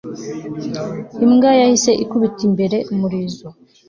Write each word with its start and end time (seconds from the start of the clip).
imbwa 1.25 1.49
yahise 1.61 1.91
ikubita 2.03 2.41
imbere 2.49 2.77
umurizo 2.91 3.47